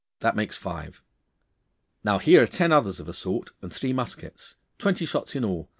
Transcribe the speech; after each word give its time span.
That 0.21 0.35
makes 0.35 0.57
five. 0.57 1.03
Now 2.03 2.17
here 2.17 2.41
are 2.41 2.47
ten 2.47 2.71
others 2.71 2.99
of 2.99 3.07
a 3.07 3.13
sort 3.13 3.51
and 3.61 3.71
three 3.71 3.93
muskets. 3.93 4.55
Twenty 4.79 5.05
shots 5.05 5.35
in 5.35 5.45
all. 5.45 5.69